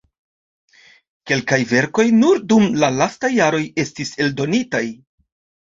Kelkaj 1.31 1.59
verkoj 1.73 2.07
nur 2.23 2.41
dum 2.53 2.67
la 2.85 2.91
lastaj 3.03 3.33
jaroj 3.35 3.63
estis 3.85 4.17
eldonitaj. 4.27 4.85